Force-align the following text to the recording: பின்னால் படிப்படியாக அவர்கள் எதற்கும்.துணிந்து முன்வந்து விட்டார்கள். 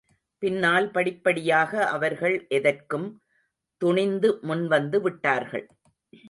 பின்னால் 0.43 0.87
படிப்படியாக 0.91 1.85
அவர்கள் 1.87 2.45
எதற்கும்.துணிந்து 2.49 4.31
முன்வந்து 4.41 5.01
விட்டார்கள். 5.01 5.65